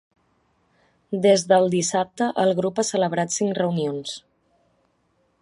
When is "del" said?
1.51-1.69